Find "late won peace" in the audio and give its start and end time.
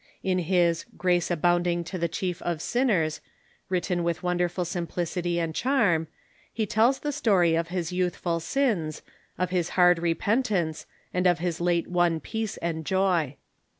11.61-12.57